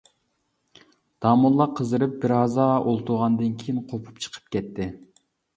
[1.25, 4.93] داموللا قىزىرىپ بىر ھازا ئولتۇرغاندىن كېيىن، قوپۇپ چىقىپ كەتتى.